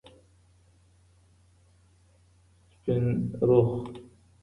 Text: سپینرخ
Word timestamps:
سپینرخ 2.71 3.69